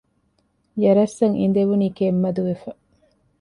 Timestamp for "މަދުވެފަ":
2.23-2.69